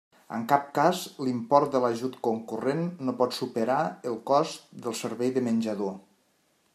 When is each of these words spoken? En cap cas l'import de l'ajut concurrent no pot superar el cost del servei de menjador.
En 0.35 0.45
cap 0.51 0.63
cas 0.77 1.01
l'import 1.25 1.75
de 1.75 1.81
l'ajut 1.83 2.17
concurrent 2.29 2.81
no 3.09 3.15
pot 3.21 3.37
superar 3.41 3.79
el 4.13 4.19
cost 4.31 4.65
del 4.87 4.99
servei 5.05 5.35
de 5.37 5.45
menjador. 5.51 5.97